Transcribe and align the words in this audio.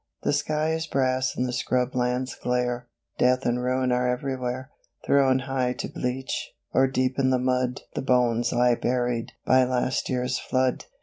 _The 0.25 0.33
sky 0.33 0.71
is 0.73 0.87
brass 0.87 1.35
and 1.37 1.47
the 1.47 1.53
scrub 1.53 1.93
lands 1.93 2.33
glare, 2.33 2.87
Death 3.19 3.45
and 3.45 3.61
ruin 3.63 3.91
are 3.91 4.07
everywhere; 4.09 4.71
Thrown 5.05 5.37
high 5.37 5.73
to 5.73 5.87
bleach, 5.87 6.53
or 6.73 6.87
deep 6.87 7.19
in 7.19 7.29
the 7.29 7.37
mud 7.37 7.81
The 7.93 8.01
bones 8.01 8.51
lie 8.51 8.73
buried 8.73 9.33
by 9.45 9.63
last 9.63 10.09
year's 10.09 10.39
flood. 10.39 10.85